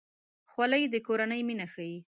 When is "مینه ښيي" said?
1.47-1.97